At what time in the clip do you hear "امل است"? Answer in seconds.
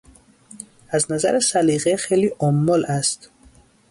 2.39-3.29